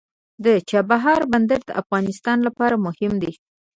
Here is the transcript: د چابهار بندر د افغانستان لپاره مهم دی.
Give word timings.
د 0.45 0.45
چابهار 0.69 1.21
بندر 1.31 1.59
د 1.65 1.71
افغانستان 1.81 2.37
لپاره 2.47 2.75
مهم 2.85 3.13
دی. 3.23 3.33